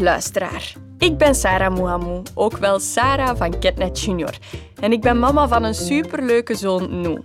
[0.00, 0.72] luisteraar.
[0.98, 4.34] Ik ben Sarah Mouhamou, ook wel Sarah van Ketnet Junior.
[4.80, 7.22] En ik ben mama van een superleuke zoon, Noe.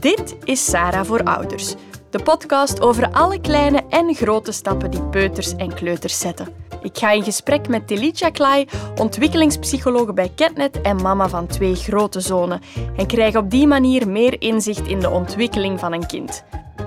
[0.00, 1.74] Dit is Sarah voor Ouders,
[2.10, 6.48] de podcast over alle kleine en grote stappen die peuters en kleuters zetten.
[6.82, 12.20] Ik ga in gesprek met Telicia Klai, ontwikkelingspsychologe bij Ketnet en mama van twee grote
[12.20, 12.60] zonen,
[12.96, 16.44] en krijg op die manier meer inzicht in de ontwikkeling van een kind.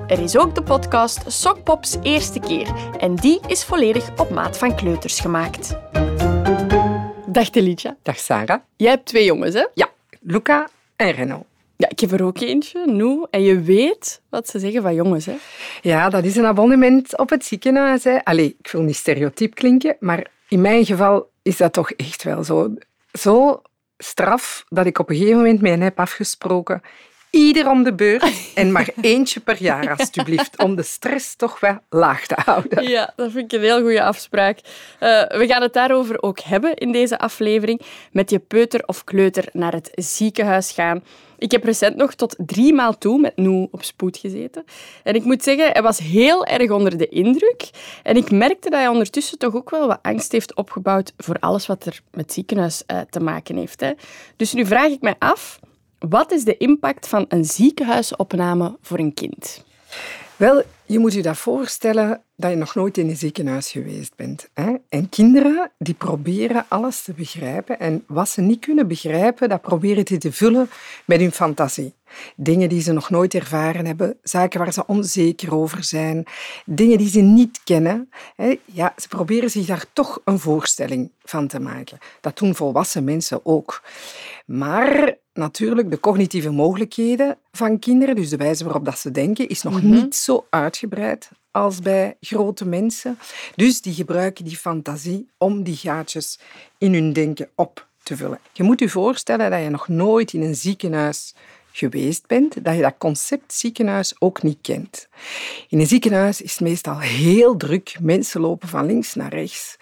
[0.07, 4.75] Er is ook de podcast Sokpops Eerste Keer en die is volledig op maat van
[4.75, 5.77] kleuters gemaakt.
[7.27, 7.97] Dag Telicia.
[8.01, 8.59] Dag Sarah.
[8.75, 9.65] Jij hebt twee jongens, hè?
[9.73, 9.89] Ja,
[10.21, 11.43] Luca en Renaud.
[11.75, 13.27] Ja, ik heb er ook eentje, Noe.
[13.31, 15.35] En je weet wat ze zeggen van jongens, hè?
[15.81, 18.03] Ja, dat is een abonnement op het ziekenhuis.
[18.03, 18.23] Hè.
[18.23, 22.43] Allee, ik wil niet stereotyp klinken, maar in mijn geval is dat toch echt wel
[22.43, 22.73] zo.
[23.11, 23.61] Zo
[23.97, 26.81] straf dat ik op een gegeven moment met hen heb afgesproken
[27.35, 31.77] ieder om de beurt en maar eentje per jaar, alstublieft, om de stress toch wel
[31.89, 32.89] laag te houden.
[32.89, 34.57] Ja, dat vind ik een heel goede afspraak.
[34.57, 34.69] Uh,
[35.27, 37.81] we gaan het daarover ook hebben in deze aflevering.
[38.11, 41.03] Met je peuter of kleuter naar het ziekenhuis gaan.
[41.37, 44.65] Ik heb recent nog tot drie maal toe met Noe op spoed gezeten.
[45.03, 47.69] En ik moet zeggen, hij was heel erg onder de indruk.
[48.03, 51.65] En ik merkte dat hij ondertussen toch ook wel wat angst heeft opgebouwd voor alles
[51.65, 53.79] wat er met ziekenhuis uh, te maken heeft.
[53.79, 53.91] Hè.
[54.35, 55.59] Dus nu vraag ik mij af,
[55.99, 59.63] wat is de impact van een ziekenhuisopname voor een kind?
[60.35, 64.49] Wel, je moet je dat voorstellen dat je nog nooit in een ziekenhuis geweest bent.
[64.53, 64.75] Hè?
[64.89, 67.79] En kinderen die proberen alles te begrijpen.
[67.79, 70.69] En wat ze niet kunnen begrijpen, dat proberen ze te vullen
[71.05, 71.93] met hun fantasie.
[72.35, 76.23] Dingen die ze nog nooit ervaren hebben, zaken waar ze onzeker over zijn,
[76.65, 78.09] dingen die ze niet kennen.
[78.35, 78.59] Hè?
[78.65, 81.97] Ja, ze proberen zich daar toch een voorstelling van te maken.
[82.21, 83.81] Dat doen volwassen mensen ook.
[84.45, 89.61] Maar natuurlijk, de cognitieve mogelijkheden van kinderen, dus de wijze waarop dat ze denken, is
[89.61, 89.89] nog mhm.
[89.89, 93.17] niet zo uitgebreid als bij grote mensen.
[93.55, 96.39] Dus die gebruiken die fantasie om die gaatjes
[96.77, 98.39] in hun denken op te vullen.
[98.51, 101.35] Je moet je voorstellen dat je nog nooit in een ziekenhuis
[101.71, 105.07] geweest bent, dat je dat concept ziekenhuis ook niet kent.
[105.69, 107.97] In een ziekenhuis is het meestal heel druk.
[108.01, 109.77] Mensen lopen van links naar rechts.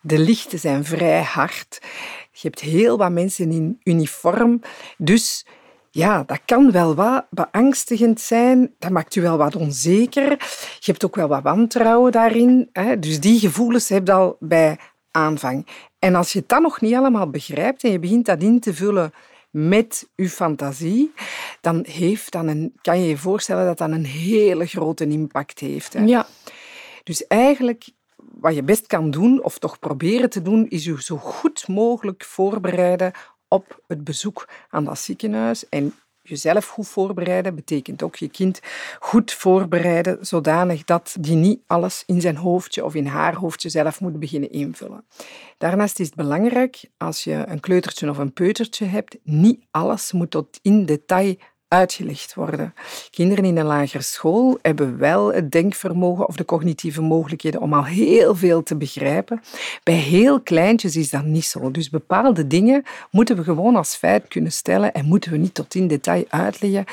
[0.00, 1.80] De lichten zijn vrij hard.
[2.40, 4.60] Je hebt heel wat mensen in uniform.
[4.98, 5.46] Dus
[5.90, 8.74] ja, dat kan wel wat beangstigend zijn.
[8.78, 10.30] Dat maakt u wel wat onzeker.
[10.78, 12.68] Je hebt ook wel wat wantrouwen daarin.
[12.72, 12.98] Hè?
[12.98, 14.78] Dus die gevoelens heb je al bij
[15.10, 15.66] aanvang.
[15.98, 19.12] En als je dan nog niet allemaal begrijpt en je begint dat in te vullen
[19.50, 21.12] met je fantasie,
[21.60, 25.92] dan heeft dan een, kan je je voorstellen dat dat een hele grote impact heeft.
[25.92, 26.04] Hè?
[26.04, 26.26] Ja.
[27.02, 27.88] Dus eigenlijk
[28.40, 32.24] wat je best kan doen, of toch proberen te doen, is je zo goed mogelijk
[32.24, 33.12] voorbereiden
[33.48, 35.68] op het bezoek aan dat ziekenhuis.
[35.68, 38.60] En jezelf goed voorbereiden betekent ook je kind
[39.00, 44.00] goed voorbereiden, zodanig dat die niet alles in zijn hoofdje of in haar hoofdje zelf
[44.00, 45.04] moet beginnen invullen.
[45.58, 50.30] Daarnaast is het belangrijk, als je een kleutertje of een peutertje hebt, niet alles moet
[50.30, 51.36] tot in detail
[51.68, 52.74] uitgelegd worden.
[53.10, 57.84] Kinderen in een lagere school hebben wel het denkvermogen of de cognitieve mogelijkheden om al
[57.84, 59.40] heel veel te begrijpen.
[59.82, 61.70] Bij heel kleintjes is dat niet zo.
[61.70, 65.74] Dus bepaalde dingen moeten we gewoon als feit kunnen stellen en moeten we niet tot
[65.74, 66.84] in detail uitleggen,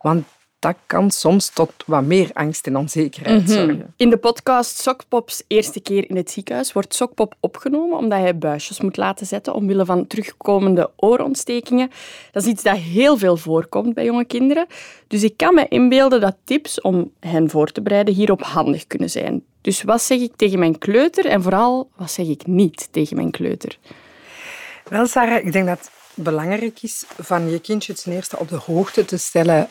[0.00, 0.24] want
[0.58, 3.52] dat kan soms tot wat meer angst en onzekerheid mhm.
[3.52, 3.94] zorgen.
[3.96, 8.80] In de podcast Sokpops eerste keer in het ziekenhuis wordt Sokpop opgenomen omdat hij buisjes
[8.80, 11.90] moet laten zetten omwille van terugkomende oorontstekingen.
[12.32, 14.66] Dat is iets dat heel veel voorkomt bij jonge kinderen.
[15.06, 19.10] Dus ik kan me inbeelden dat tips om hen voor te bereiden hierop handig kunnen
[19.10, 19.42] zijn.
[19.60, 23.30] Dus wat zeg ik tegen mijn kleuter en vooral wat zeg ik niet tegen mijn
[23.30, 23.78] kleuter?
[24.88, 28.56] Wel, Sarah, ik denk dat het belangrijk is van je kindje ten eerste op de
[28.56, 29.68] hoogte te stellen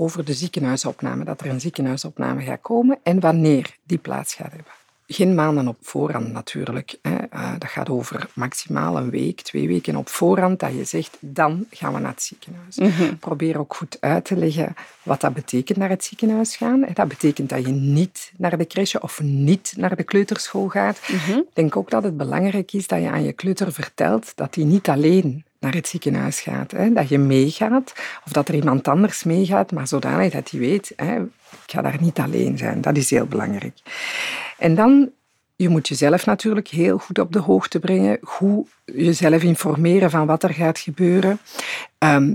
[0.00, 4.72] over de ziekenhuisopname, dat er een ziekenhuisopname gaat komen en wanneer die plaats gaat hebben.
[5.06, 6.98] Geen maanden op voorhand natuurlijk.
[7.02, 7.16] Hè.
[7.16, 11.66] Eh, dat gaat over maximaal een week, twee weken op voorhand, dat je zegt, dan
[11.70, 12.76] gaan we naar het ziekenhuis.
[12.76, 13.16] Mhm.
[13.16, 16.86] Probeer ook goed uit te leggen wat dat betekent naar het ziekenhuis gaan.
[16.94, 21.00] Dat betekent dat je niet naar de crèche of niet naar de kleuterschool gaat.
[21.08, 21.38] Mhm.
[21.38, 24.64] Ik denk ook dat het belangrijk is dat je aan je kleuter vertelt dat hij
[24.64, 26.70] niet alleen naar het ziekenhuis gaat.
[26.70, 26.92] Hè?
[26.92, 27.92] Dat je meegaat
[28.24, 31.96] of dat er iemand anders meegaat, maar zodanig dat hij weet, hè, ik ga daar
[32.00, 32.80] niet alleen zijn.
[32.80, 33.78] Dat is heel belangrijk.
[34.58, 35.10] En dan,
[35.56, 40.42] je moet jezelf natuurlijk heel goed op de hoogte brengen, goed jezelf informeren van wat
[40.42, 41.38] er gaat gebeuren.
[41.98, 42.34] Ehm,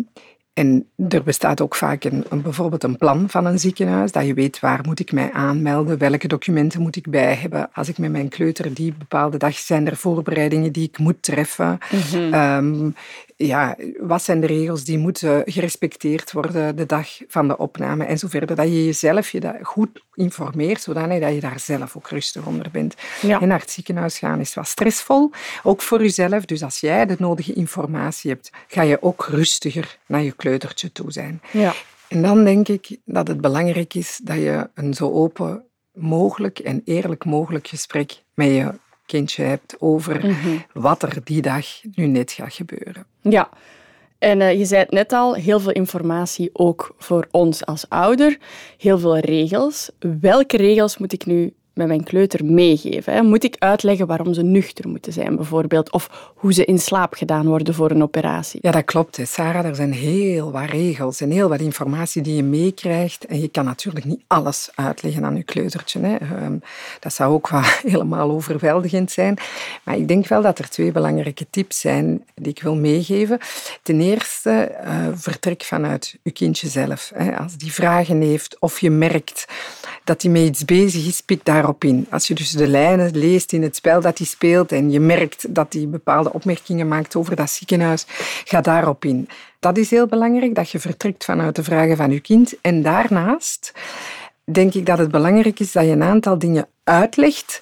[0.55, 4.33] en er bestaat ook vaak een, een, bijvoorbeeld een plan van een ziekenhuis, dat je
[4.33, 7.69] weet waar moet ik mij aanmelden, welke documenten moet ik bij hebben.
[7.73, 11.77] Als ik met mijn kleuter die bepaalde dag zijn er voorbereidingen die ik moet treffen.
[11.91, 12.33] Mhm.
[12.33, 12.89] Ehm,
[13.35, 18.17] ja, wat zijn de regels die moeten gerespecteerd worden de dag van de opname en
[18.17, 18.55] zo verder.
[18.55, 22.71] Dat je jezelf je dat goed informeert, zodanig dat je daar zelf ook rustig onder
[22.71, 22.95] bent.
[23.21, 25.31] En naar het ziekenhuis gaan is wat stressvol,
[25.63, 26.45] ook voor jezelf.
[26.45, 31.11] Dus als jij de nodige informatie hebt, ga je ook rustiger naar je kleutertje toe
[31.11, 31.41] zijn.
[31.51, 31.73] Ja.
[32.07, 36.81] En dan denk ik dat het belangrijk is dat je een zo open mogelijk en
[36.85, 38.73] eerlijk mogelijk gesprek met je
[39.05, 40.57] kindje hebt over mhm.
[40.73, 41.65] wat er die dag
[41.95, 43.05] nu net gaat gebeuren.
[43.21, 43.49] Ja,
[44.17, 48.37] en uh, je zei het net al, heel veel informatie ook voor ons als ouder,
[48.77, 49.89] heel veel regels.
[50.19, 53.13] Welke regels moet ik nu met mijn kleuter meegeven?
[53.13, 53.21] Hè?
[53.21, 55.91] Moet ik uitleggen waarom ze nuchter moeten zijn, bijvoorbeeld?
[55.91, 58.59] Of hoe ze in slaap gedaan worden voor een operatie?
[58.61, 59.17] Ja, dat klopt.
[59.17, 59.25] Hè.
[59.25, 63.25] Sarah, er zijn heel wat regels en heel wat informatie die je meekrijgt.
[63.25, 65.99] En je kan natuurlijk niet alles uitleggen aan je kleutertje.
[65.99, 66.15] Hè.
[66.15, 66.57] Ehm,
[66.99, 67.61] dat zou ook wel
[67.91, 69.37] helemaal overweldigend zijn.
[69.83, 73.39] Maar ik denk wel dat er twee belangrijke tips zijn die ik wil meegeven.
[73.81, 77.11] Ten eerste, uh, vertrek vanuit je kindje zelf.
[77.37, 79.45] Als die vragen heeft of je merkt
[80.05, 82.07] dat hij met iets bezig is, pik daarop in.
[82.09, 85.55] Als je dus de lijnen leest in het spel dat hij speelt en je merkt
[85.55, 88.05] dat hij bepaalde opmerkingen maakt over dat ziekenhuis,
[88.45, 89.29] ga daarop in.
[89.59, 92.53] Dat is heel belangrijk, dat je vertrekt vanuit de vragen van je kind.
[92.61, 93.73] En daarnaast
[94.43, 97.61] denk ik dat het belangrijk is dat je een aantal dingen uitlegt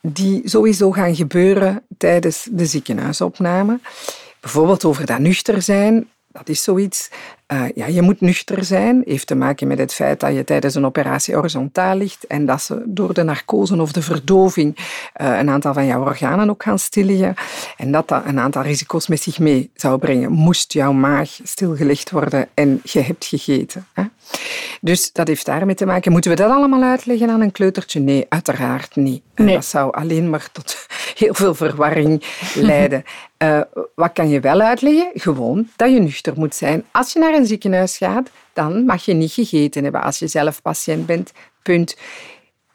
[0.00, 3.80] die sowieso gaan gebeuren tijdens de ziekenhuisopname.
[4.40, 6.08] Bijvoorbeeld over dat nuchter zijn.
[6.28, 7.10] Dat is zoiets.
[7.52, 9.02] Uh, ja, je moet nuchter zijn.
[9.06, 12.62] Heeft te maken met het feit dat je tijdens een operatie horizontaal ligt en dat
[12.62, 16.78] ze door de narcose of de verdoving uh, een aantal van jouw organen ook gaan
[16.78, 17.34] stilliggen.
[17.76, 20.32] En dat dat een aantal risico's met zich mee zou brengen.
[20.32, 23.86] Moest jouw maag stilgelegd worden en je hebt gegeten.
[23.92, 24.04] Hè?
[24.80, 26.12] Dus dat heeft daarmee te maken.
[26.12, 28.00] Moeten we dat allemaal uitleggen aan een kleutertje?
[28.00, 29.22] Nee, uiteraard niet.
[29.34, 29.54] Nee.
[29.54, 30.86] Dat zou alleen maar tot
[31.18, 32.22] heel veel verwarring
[32.54, 33.04] leiden.
[33.38, 33.60] Uh,
[33.94, 35.10] wat kan je wel uitleggen?
[35.14, 36.84] Gewoon dat je nuchter moet zijn.
[36.92, 40.62] Als je naar een ziekenhuis gaat, dan mag je niet gegeten hebben als je zelf
[40.62, 41.32] patiënt bent.
[41.62, 41.96] Punt.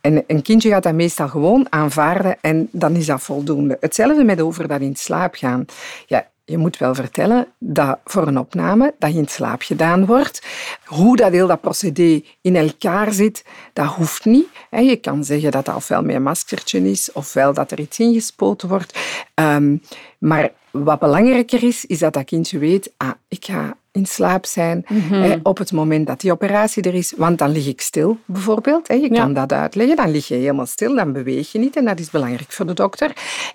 [0.02, 3.78] En een kindje gaat dat meestal gewoon aanvaarden en dan is dat voldoende.
[3.80, 5.66] Hetzelfde met over dat in slaap gaan.
[6.06, 10.42] Ja, je moet wel vertellen dat voor een opname dat je in slaap gedaan wordt.
[10.86, 14.48] Hoe dat heel dat procedé in elkaar zit, dat hoeft niet.
[14.70, 18.70] Je kan zeggen dat dat ofwel met een maskertje is, ofwel dat er iets ingespoten
[18.70, 19.00] wordt.
[19.34, 19.78] Ehm,
[20.20, 24.86] maar wat belangrijker is, is dat dat kindje weet, ah, ik ga in slaap zijn
[24.88, 25.40] mhm.
[25.44, 28.88] op het moment dat die operatie er is, want dan lig ik stil, bijvoorbeeld.
[28.88, 32.00] Je kan dat uitleggen, dan lig je helemaal stil, dan beweeg je niet en dat
[32.00, 33.12] is belangrijk voor de dokter.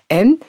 [0.07, 0.39] En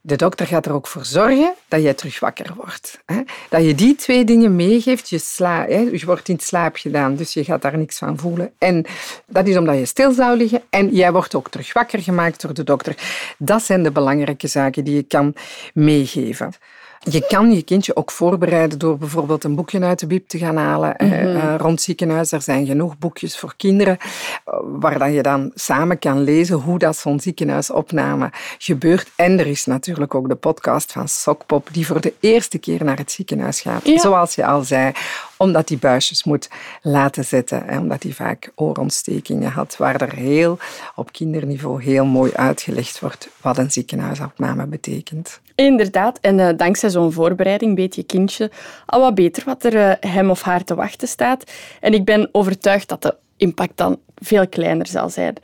[0.00, 3.00] de dokter gaat er ook voor zorgen dat je terug wakker wordt.
[3.48, 5.08] Dat je die twee dingen meegeeft.
[5.08, 8.52] Je, sla, je wordt in slaap gedaan, dus je gaat daar niks van voelen.
[8.58, 8.86] En
[9.26, 10.62] dat is omdat je stil zou liggen.
[10.70, 12.96] En jij wordt ook terug wakker gemaakt door de dokter.
[13.38, 15.34] Dat zijn de belangrijke zaken die je kan
[15.74, 16.52] meegeven.
[17.02, 20.56] Je kan je kindje ook voorbereiden door bijvoorbeeld een boekje uit de bib te gaan
[20.56, 20.94] halen.
[20.98, 21.56] Mm -hmm.
[21.56, 26.22] rond ziekenhuis, er zijn genoeg boekjes voor kinderen eh, waar dan je dan samen kan
[26.22, 29.10] lezen hoe dat zo'n ziekenhuisopname gebeurt.
[29.16, 32.98] En er is natuurlijk ook de podcast van Sokpop die voor de eerste keer naar
[32.98, 33.82] het ziekenhuis gaat.
[33.94, 34.92] Zoals je al zei,
[35.40, 36.48] omdat hij buisjes moet
[36.82, 37.62] laten zetten.
[37.66, 40.58] Hè, omdat hij vaak oorontstekingen had, waar er heel
[40.94, 45.40] op kinderniveau heel mooi uitgelegd wordt wat een ziekenhuisopname betekent.
[45.54, 48.50] Inderdaad, en uh, dankzij zo'n voorbereiding weet je kindje
[48.86, 51.50] al wat beter wat er uh, hem of haar te wachten staat.
[51.80, 55.34] En ik ben overtuigd dat de impact dan veel kleiner zal zijn.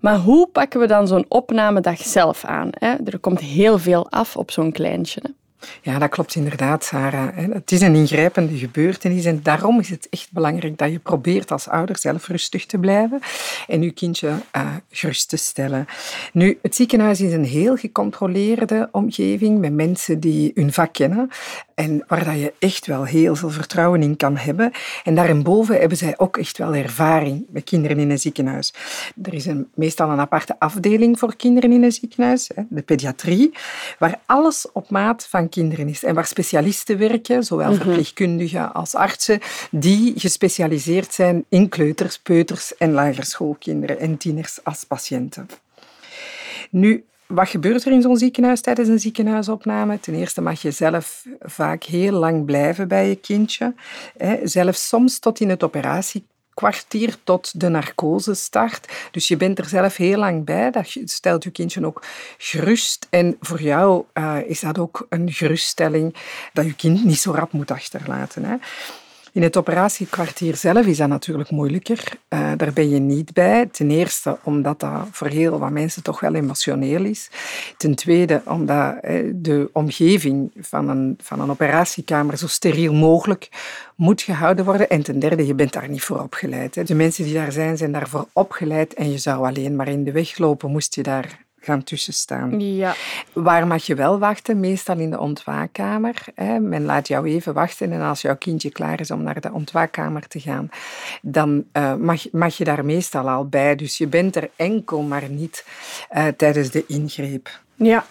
[0.00, 2.68] Maar hoe pakken we dan zo'n opnamedag zelf aan?
[2.72, 2.94] Hè?
[3.04, 5.22] Er komt heel veel af op zo'n kleintje.
[5.82, 7.36] Ja, dat klopt inderdaad, Sarah.
[7.52, 11.68] Het is een ingrijpende gebeurtenis en daarom is het echt belangrijk dat je probeert als
[11.68, 13.20] ouder zelf rustig te blijven
[13.66, 15.86] en je kindje uh, gerust te stellen.
[16.32, 21.30] Nu, het ziekenhuis is een heel gecontroleerde omgeving met mensen die hun vak kennen
[21.76, 24.72] en waar dat je echt wel heel veel vertrouwen in kan hebben.
[25.04, 28.74] En daarboven hebben zij ook echt wel ervaring met kinderen in een ziekenhuis.
[29.22, 33.52] Er is een, meestal een aparte afdeling voor kinderen in een ziekenhuis, de pediatrie,
[33.98, 37.80] waar alles op maat van kinderen is en waar specialisten werken, zowel mhm.
[37.80, 39.40] verpleegkundigen als artsen,
[39.70, 45.48] die gespecialiseerd zijn in kleuters, peuters en lagerschoolkinderen en tieners als patiënten.
[46.70, 50.00] Nu, wat gebeurt er in zo'n ziekenhuis tijdens een ziekenhuisopname?
[50.00, 53.74] Ten eerste mag je zelf vaak heel lang blijven bij je kindje.
[54.42, 59.08] Zelfs soms tot in het operatiekwartier tot de narcose start.
[59.10, 60.70] Dus je bent er zelf heel lang bij.
[60.70, 62.02] Dat stelt je kindje ook
[62.38, 63.06] gerust.
[63.10, 66.14] En voor jou uh, is dat ook een geruststelling
[66.52, 68.44] dat je kind niet zo rap moet achterlaten.
[68.44, 68.56] Hè.
[69.36, 72.12] In het operatiekwartier zelf is dat natuurlijk moeilijker.
[72.28, 73.66] Uh, daar ben je niet bij.
[73.66, 77.30] Ten eerste omdat dat voor heel wat mensen toch wel emotioneel is.
[77.76, 83.48] Ten tweede omdat uh, de omgeving van een, van een operatiekamer zo steriel mogelijk
[83.94, 84.88] moet gehouden worden.
[84.88, 86.86] En ten derde, je bent daar niet voor opgeleid.
[86.86, 90.12] De mensen die daar zijn, zijn daarvoor opgeleid en je zou alleen maar in de
[90.12, 92.60] weg lopen, moest je daar gaan tussenstaan.
[92.60, 92.94] Ja.
[93.32, 94.60] Waar mag je wel wachten?
[94.60, 96.24] Meestal in de ontwaakkamer.
[96.34, 96.60] Hè.
[96.60, 100.28] Men laat jou even wachten en als jouw kindje klaar is om naar de ontwaakkamer
[100.28, 100.68] te gaan,
[101.22, 103.76] dan uh, mag, mag je daar meestal al bij.
[103.76, 105.64] Dus je bent er enkel, maar niet
[106.12, 107.60] uh, tijdens de ingreep.
[107.74, 108.04] Ja,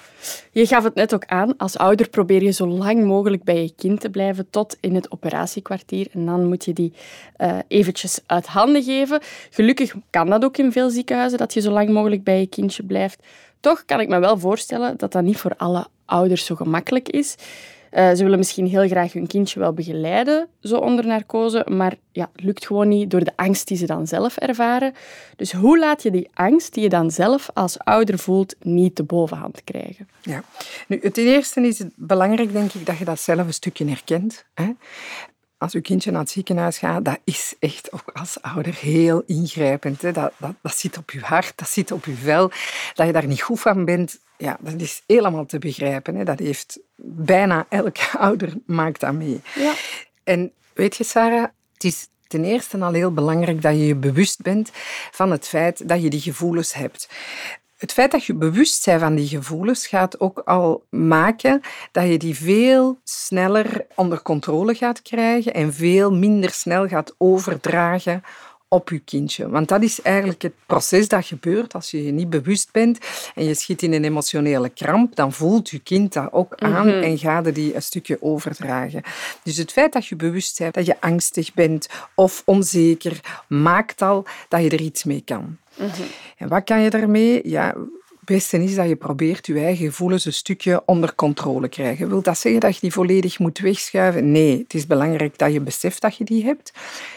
[0.51, 1.57] je gaf het net ook aan.
[1.57, 5.11] Als ouder probeer je zo lang mogelijk bij je kind te blijven tot in het
[5.11, 6.07] operatiekwartier.
[6.11, 6.93] En dan moet je die
[7.37, 9.19] uh, eventjes uit handen geven.
[9.49, 12.83] Gelukkig kan dat ook in veel ziekenhuizen, dat je zo lang mogelijk bij je kindje
[12.83, 13.23] blijft.
[13.59, 17.35] Toch kan ik me wel voorstellen dat dat niet voor alle ouders zo gemakkelijk is.
[17.95, 22.29] Uh, ze willen misschien heel graag hun kindje wel begeleiden, zo onder narcose, maar ja,
[22.35, 24.93] het lukt gewoon niet door de angst die ze dan zelf ervaren.
[25.35, 29.03] Dus hoe laat je die angst die je dan zelf als ouder voelt niet de
[29.03, 30.07] bovenhand krijgen?
[30.21, 30.43] Ja,
[30.87, 34.45] nu, ten eerste is het belangrijk, denk ik, dat je dat zelf een stukje herkent.
[34.53, 34.71] Hè?
[35.57, 40.01] Als uw kindje naar het ziekenhuis gaat, dat is echt ook als ouder heel ingrijpend.
[40.01, 40.11] Hè.
[40.11, 42.51] Dat, dat, dat zit op je hart, dat zit op je vel.
[42.93, 46.15] Dat je daar niet goed van bent, ja, dat is helemaal te begrijpen.
[46.15, 46.23] Hè.
[46.23, 46.79] Dat heeft
[47.25, 49.41] bijna elke ouder maakt dat mee.
[49.55, 49.73] Ja.
[50.23, 54.41] En weet je, Sarah, het is ten eerste al heel belangrijk dat je je bewust
[54.41, 54.71] bent
[55.11, 57.09] van het feit dat je die gevoelens hebt.
[57.75, 62.17] Het feit dat je bewust bent van die gevoelens gaat ook al maken dat je
[62.17, 68.23] die veel sneller onder controle gaat krijgen en veel minder snel gaat overdragen
[68.75, 69.49] op je kindje.
[69.49, 72.97] Want dat is eigenlijk het proces dat gebeurt als je je niet bewust bent
[73.35, 77.03] en je schiet in een emotionele kramp, dan voelt je kind dat ook aan mhm.
[77.03, 79.01] en gaat die een stukje overdragen.
[79.43, 84.25] Dus het feit dat je bewust bent dat je angstig bent of onzeker, maakt al
[84.49, 85.57] dat je er iets mee kan.
[85.75, 86.01] Mhm.
[86.37, 87.49] En wat kan je daarmee?
[87.49, 87.75] Ja,
[88.25, 92.09] beste is dat je probeert je eigen gevoelens een stukje onder controle krijgen.
[92.09, 94.31] Wil dat zeggen dat je die volledig moet wegschuiven?
[94.31, 96.73] Nee, het is belangrijk dat je beseft dat je die hebt.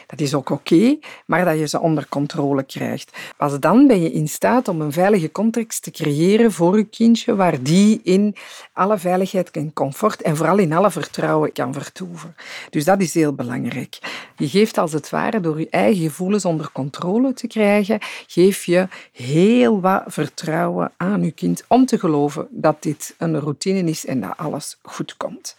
[0.06, 3.18] Dat is ook oké, maar dat je ze onder controle krijgt.
[3.36, 7.34] Pas dan ben je in staat om een veilige context te creëren voor je kindje,
[7.34, 8.34] waar die in
[8.72, 12.36] alle veiligheid en comfort en vooral in alle vertrouwen kan vertoeven.
[12.70, 13.98] Dus dat is heel belangrijk.
[14.36, 18.88] Je geeft als het ware, door je eigen gevoelens onder controle te krijgen, geef je
[19.12, 24.20] heel wat vertrouwen aan je kind om te geloven dat dit een routine is en
[24.20, 25.56] dat alles goed komt.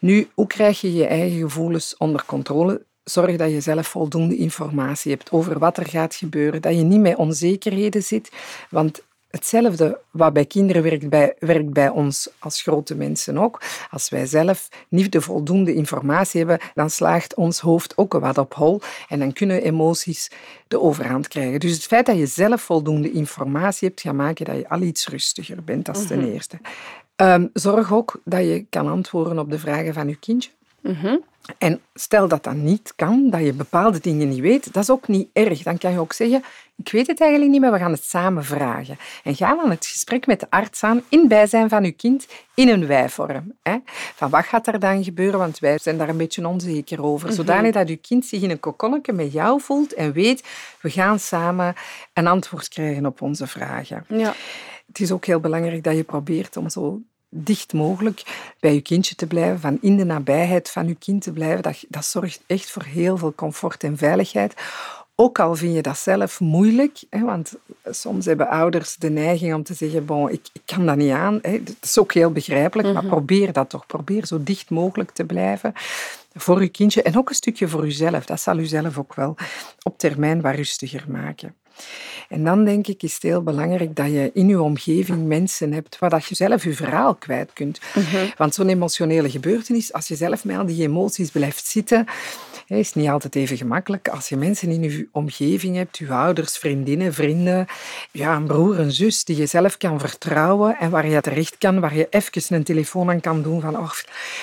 [0.00, 2.84] Nu, hoe krijg je je eigen gevoelens onder controle?
[3.04, 7.00] Zorg dat je zelf voldoende informatie hebt over wat er gaat gebeuren, dat je niet
[7.00, 8.32] met onzekerheden zit,
[8.70, 9.02] want
[9.32, 13.62] Hetzelfde wat bij kinderen werkt bij, werkt bij ons als grote mensen ook.
[13.90, 18.54] Als wij zelf niet de voldoende informatie hebben, dan slaagt ons hoofd ook wat op
[18.54, 20.30] hol en dan kunnen emoties
[20.68, 21.60] de overhand krijgen.
[21.60, 25.08] Dus het feit dat je zelf voldoende informatie hebt, gaat maken dat je al iets
[25.08, 26.28] rustiger bent, dat is ten mhm.
[26.32, 26.58] eerste.
[27.16, 30.50] Um, zorg ook dat je kan antwoorden op de vragen van je kindje.
[31.58, 35.08] En stel dat dat niet kan, dat je bepaalde dingen niet weet, dat is ook
[35.08, 35.62] niet erg.
[35.62, 36.42] Dan kan je ook zeggen,
[36.76, 38.98] ik weet het eigenlijk niet, maar we gaan het samen vragen.
[39.24, 42.68] En ga dan het gesprek met de arts aan in bijzijn van je kind in
[42.68, 43.52] een wij-vorm.
[44.14, 45.38] Van wat gaat er dan gebeuren?
[45.38, 47.26] Want wij zijn daar een beetje onzeker over.
[47.26, 47.36] Mhm.
[47.36, 50.44] Zodanig dat je kind zich in een kokonnetje met jou voelt en weet,
[50.80, 51.74] we gaan samen
[52.12, 54.04] een antwoord krijgen op onze vragen.
[54.08, 54.34] Ja.
[54.86, 57.00] Het is ook heel belangrijk dat je probeert om zo
[57.34, 58.22] dicht mogelijk
[58.60, 61.62] bij je kindje te blijven, van in de nabijheid van je kind te blijven.
[61.62, 64.54] Dat, dat zorgt echt voor heel veel comfort en veiligheid.
[65.14, 69.62] Ook al vind je dat zelf moeilijk, hè, want soms hebben ouders de neiging om
[69.62, 71.38] te zeggen, bon, ik, ik kan dat niet aan.
[71.42, 71.62] Hè.
[71.62, 73.12] Dat is ook heel begrijpelijk, maar mhm.
[73.12, 73.86] probeer dat toch.
[73.86, 75.72] Probeer zo dicht mogelijk te blijven
[76.34, 78.26] voor je kindje en ook een stukje voor jezelf.
[78.26, 79.36] Dat zal jezelf ook wel
[79.82, 81.54] op termijn wat rustiger maken.
[82.28, 85.98] En dan denk ik is het heel belangrijk dat je in je omgeving mensen hebt
[85.98, 87.80] waar dat je zelf je verhaal kwijt kunt.
[87.94, 88.26] Mhm.
[88.36, 92.06] Want zo'n emotionele gebeurtenis, als je zelf met al die emoties blijft zitten,
[92.66, 94.08] is niet altijd even gemakkelijk.
[94.08, 97.66] Als je mensen in je omgeving hebt, je ouders, vriendinnen, vrienden,
[98.10, 101.80] ja, een broer, een zus, die je zelf kan vertrouwen en waar je terecht kan,
[101.80, 103.90] waar je even een telefoon aan kan doen van oh,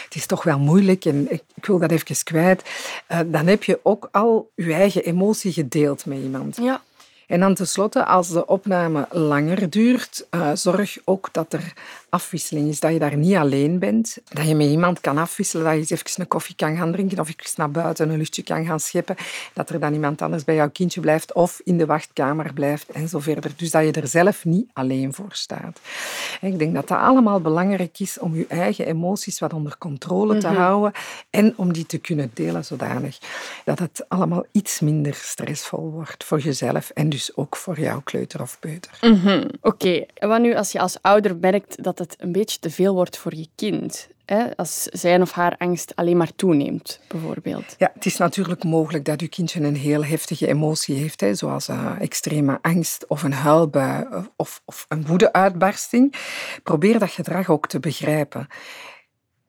[0.04, 2.64] het is toch wel moeilijk en ik, wil dat even kwijt,
[3.12, 6.58] uh, dan heb je ook al je eigen emotie gedeeld met iemand.
[6.62, 6.82] Ja.
[7.30, 11.74] En dan tenslotte, als de opname langer duurt, uh, zorg ook dat er
[12.10, 12.80] afwisseling is.
[12.80, 14.18] Dat je daar niet alleen bent.
[14.30, 15.66] Dat je met iemand kan afwisselen.
[15.66, 18.44] Dat je eens even een koffie kan gaan drinken of even naar buiten een luchtje
[18.44, 19.16] kan gaan scheppen.
[19.54, 23.08] Dat er dan iemand anders bij jouw kindje blijft of in de wachtkamer blijft en
[23.08, 23.52] zo verder.
[23.56, 25.80] Dus dat je er zelf niet alleen voor staat.
[26.42, 30.48] Ik denk dat dat allemaal belangrijk is om je eigen emoties wat onder controle te
[30.48, 30.56] mhm.
[30.56, 30.92] houden
[31.30, 33.18] en om die te kunnen delen zodanig
[33.66, 38.42] dat het allemaal iets minder stressvol wordt voor jezelf en dus ook voor jouw kleuter
[38.42, 38.98] of peuter.
[39.02, 39.48] Mhm.
[39.62, 42.94] Oké, en wat nu als je als ouder merkt dat het een beetje te veel
[42.94, 44.10] wordt voor je kind?
[44.26, 44.58] Hè?
[44.58, 47.76] Als zijn of haar angst alleen maar toeneemt, bijvoorbeeld.
[47.78, 51.70] Ja, het is natuurlijk mogelijk dat je kindje een heel heftige emotie heeft, hè, zoals
[51.70, 56.14] uh, extreme angst of een huilbui of, of een woedeuitbarsting.
[56.64, 58.48] Probeer dat gedrag ook te begrijpen.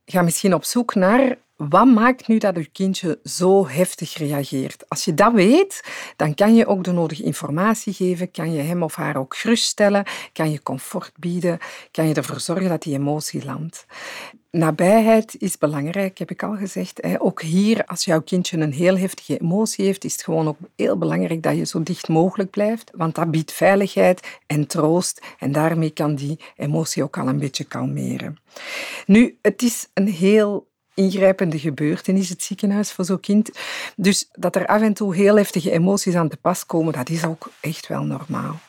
[0.05, 1.37] Ga misschien op zoek naar
[1.69, 4.89] wat maakt nu dat je kindje zo heftig reageert?
[4.89, 5.85] Als je dat weet,
[6.17, 10.05] dan kan je ook de nodige informatie geven, kan je hem of haar ook geruststellen,
[10.33, 11.59] kan je comfort bieden,
[11.91, 13.87] kan je ervoor zorgen dat die emotie landt.
[14.51, 17.19] Nabijheid is belangrijk, heb ik al gezegd.
[17.19, 20.99] Ook hier, als jouw kindje een heel heftige emotie heeft, is het gewoon ook heel
[20.99, 25.91] belangrijk dat je zo dicht mogelijk blijft, want dat biedt veiligheid en troost en daarmee
[25.91, 28.37] kan die emotie ook al een beetje kalmeren.
[29.07, 30.69] Nu, het is een heel
[31.01, 33.51] ingrijpende gebeurtenis, het ziekenhuis voor zo'n kind.
[33.97, 37.25] Dus dat er af en toe heel heftige emoties aan te pas komen, dat is
[37.25, 38.61] ook echt wel normaal.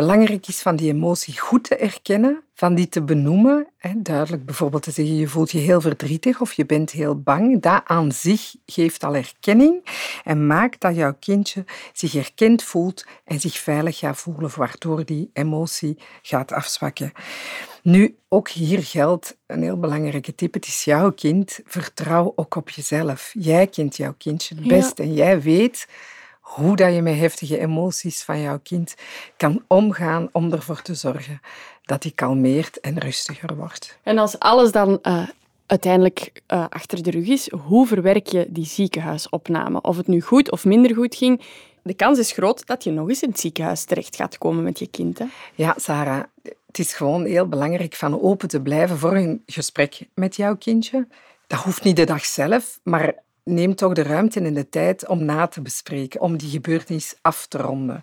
[0.00, 3.66] Belangrijk is van die emotie goed te erkennen, van die te benoemen.
[3.96, 7.62] Duidelijk bijvoorbeeld te zeggen, je voelt je heel verdrietig of je bent heel bang.
[7.62, 9.84] Dat aan zich geeft al erkenning
[10.24, 15.30] en maakt dat jouw kindje zich erkend voelt en zich veilig gaat voelen, waardoor die
[15.32, 17.12] emotie gaat afzwakken.
[17.82, 20.54] Nu, ook hier geldt een heel belangrijke tip.
[20.54, 21.60] Het is jouw kind.
[21.64, 23.30] Vertrouw ook op jezelf.
[23.38, 25.86] Jij kent jouw kindje het best en jij weet
[26.50, 28.94] hoe dat je met heftige emoties van jouw kind
[29.36, 31.40] kan omgaan om ervoor te zorgen
[31.82, 33.98] dat hij kalmeert en rustiger wordt.
[34.02, 35.28] En als alles dan uh,
[35.66, 39.80] uiteindelijk uh, achter de rug is, hoe verwerk je die ziekenhuisopname?
[39.80, 41.42] Of het nu goed of minder goed ging,
[41.82, 44.78] de kans is groot dat je nog eens in het ziekenhuis terecht gaat komen met
[44.78, 45.18] je kind.
[45.18, 45.24] Hè?
[45.54, 50.36] Ja, Sarah, het is gewoon heel belangrijk van open te blijven voor een gesprek met
[50.36, 51.06] jouw kindje.
[51.46, 55.24] Dat hoeft niet de dag zelf, maar neem toch de ruimte en de tijd om
[55.24, 58.00] na te bespreken, om die gebeurtenis af te ronden.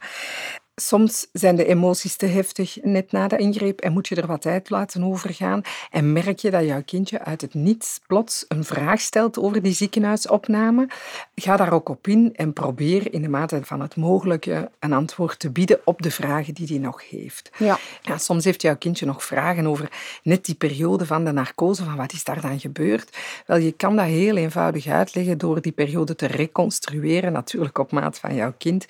[0.82, 4.42] Soms zijn de emoties te heftig net na de ingreep en moet je er wat
[4.42, 5.62] tijd laten overgaan.
[5.92, 9.74] En merk je dat jouw kindje uit het niets plots een vraag stelt over die
[9.74, 10.88] ziekenhuisopname.
[11.36, 15.40] Ga daar ook op in en probeer in de mate van het mogelijke een antwoord
[15.40, 17.50] te bieden op de vragen die hij nog heeft.
[17.58, 17.80] Ja.
[18.02, 18.18] ja.
[18.18, 19.92] soms heeft jouw kindje nog vragen over
[20.24, 23.18] net die periode van de narcose, van wat is daar dan gebeurd.
[23.46, 28.20] Wel, je kan dat heel eenvoudig uitleggen door die periode te reconstrueren, natuurlijk op maat
[28.20, 28.86] van jouw kind.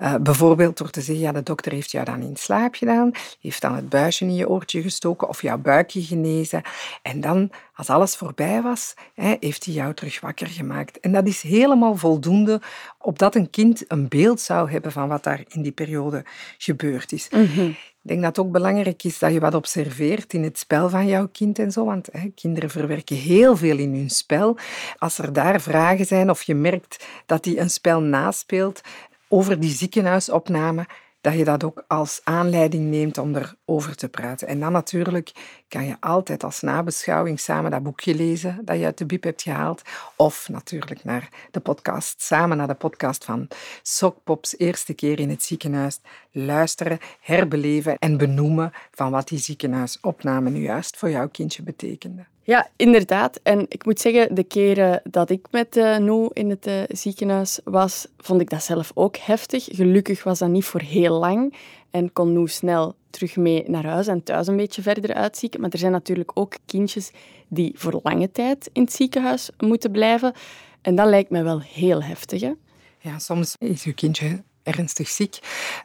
[0.00, 3.60] Uh, bijvoorbeeld door te zeggen ja, de dokter heeft jou dan in slaap gedaan, heeft
[3.60, 6.62] dan het buisje in je oortje gestoken of jouw buikje genezen.
[7.02, 11.00] En dan, als alles voorbij was, heeft hij jou terug wakker gemaakt.
[11.00, 12.60] En dat is helemaal voldoende
[12.98, 16.24] opdat een kind een beeld zou hebben van wat daar in die periode
[16.58, 17.28] gebeurd is.
[17.30, 17.70] Mhm.
[18.02, 21.06] Ik denk dat het ook belangrijk is dat je wat observeert in het spel van
[21.06, 21.84] jouw kind en zo.
[21.84, 24.56] Want hè, kinderen verwerken heel veel in hun spel.
[24.98, 28.80] Als er daar vragen zijn of je merkt dat hij een spel naspeelt
[29.28, 30.86] over die ziekenhuisopname,
[31.22, 34.48] dat je dat ook als aanleiding neemt om erover te praten.
[34.48, 35.32] En dan natuurlijk
[35.68, 39.42] kan je altijd als nabeschouwing samen dat boekje lezen dat je uit de bib hebt
[39.42, 39.82] gehaald.
[40.16, 43.48] Of natuurlijk naar de podcast, samen naar de podcast van
[43.82, 50.62] Sokpops eerste keer in het ziekenhuis luisteren, herbeleven en benoemen van wat die ziekenhuisopname nu
[50.62, 52.31] juist voor jouw kindje betekende.
[52.44, 53.40] Ja, inderdaad.
[53.42, 55.96] En ik moet zeggen, de keren dat ik met uh,
[56.32, 59.64] in het uh, ziekenhuis was, vond ik dat zelf ook heftig.
[59.64, 61.54] Gelukkig was dat niet voor heel lang
[61.90, 65.60] en kon Noe snel terug mee naar huis en thuis een beetje verder uitzieken.
[65.60, 67.10] Maar er zijn natuurlijk ook kindjes
[67.48, 70.32] die voor lange tijd in het ziekenhuis moeten blijven.
[70.80, 72.40] En dat lijkt mij wel heel heftig.
[72.40, 72.52] Hè?
[72.98, 75.38] Ja, soms is je kindje ernstig ziek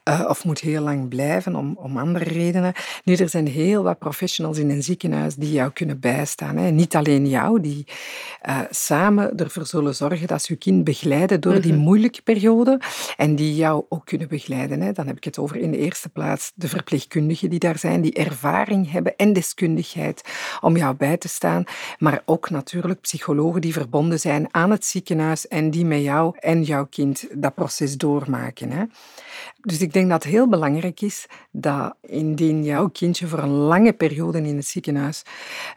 [0.04, 2.74] uh, of moet heel lang blijven om, om andere redenen.
[3.04, 6.58] Nu, er zijn heel wat professionals in een ziekenhuis die jou kunnen bijstaan.
[6.58, 6.70] Hè.
[6.70, 7.86] Niet alleen jou, die
[8.48, 11.82] uh, samen ervoor zullen zorgen dat ze je kind begeleiden door die mhm.
[11.82, 12.80] moeilijke periode
[13.18, 14.82] en die jou ook kunnen begeleiden.
[14.82, 14.92] Hè.
[14.92, 18.14] Dan heb ik het over in de eerste plaats de verpleegkundigen die daar zijn, die
[18.14, 20.22] ervaring hebben en deskundigheid
[20.62, 21.64] om jou bij te staan,
[21.98, 26.64] maar ook natuurlijk psychologen die verbonden zijn aan het ziekenhuis en die met jou en
[26.64, 28.67] jouw kind dat proces doormaken.
[28.72, 28.84] Hè.
[29.62, 33.94] Dus ik denk dat het heel belangrijk is dat indien jouw kindje voor een lange
[33.94, 35.24] periode in het ziekenhuis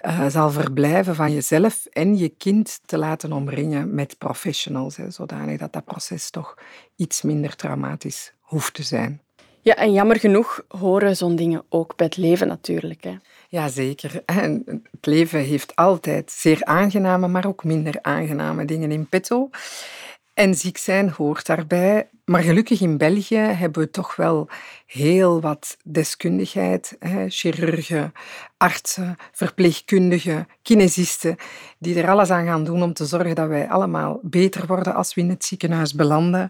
[0.03, 5.59] uh, zal verblijven, van jezelf en je kind te laten omringen met professionals, hè, zodanig
[5.59, 6.55] dat dat proces toch
[6.96, 9.20] iets minder traumatisch hoeft te zijn.
[9.62, 13.05] Ja, en jammer genoeg horen zo'n dingen ook bij het leven natuurlijk.
[13.05, 13.16] Hè.
[13.48, 14.22] Jazeker.
[14.26, 19.50] En het leven heeft altijd zeer aangename, maar ook minder aangename dingen in petto.
[20.35, 22.09] En ziek zijn hoort daarbij.
[22.30, 24.48] Maar gelukkig in België hebben we toch wel
[24.86, 26.96] heel wat deskundigheid.
[26.98, 27.28] Hè?
[27.28, 28.12] Chirurgen,
[28.56, 31.36] artsen, verpleegkundigen, kinesisten,
[31.78, 35.14] die er alles aan gaan doen om te zorgen dat wij allemaal beter worden als
[35.14, 36.48] we in het ziekenhuis belanden.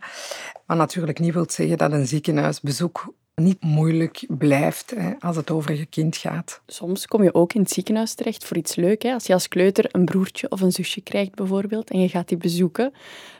[0.67, 5.75] Wat natuurlijk niet wil zeggen dat een ziekenhuisbezoek niet moeilijk blijft hè, als het over
[5.75, 6.61] je kind gaat.
[6.67, 9.05] Soms kom je ook in het ziekenhuis terecht voor iets leuks.
[9.05, 12.39] Als je als kleuter een broertje of een zusje krijgt bijvoorbeeld en je gaat die
[12.39, 12.93] bezoeken.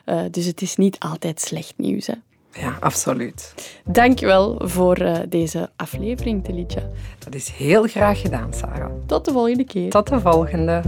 [0.05, 2.07] Uh, dus het is niet altijd slecht nieuws.
[2.07, 2.13] Hè.
[2.53, 3.53] Ja, absoluut.
[3.85, 6.81] Dankjewel voor uh, deze aflevering, Telitja.
[7.19, 8.91] Dat is heel graag gedaan, Sarah.
[9.05, 9.89] Tot de volgende keer.
[9.89, 10.81] Tot de volgende.